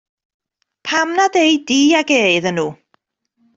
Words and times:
Pam 0.85 1.09
nad 1.17 1.33
ei 1.43 1.55
di 1.67 1.81
ag 1.99 2.09
e 2.19 2.21
iddyn 2.37 2.57
nhw? 2.59 2.69